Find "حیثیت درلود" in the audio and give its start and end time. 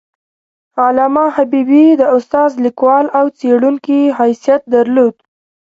4.19-5.15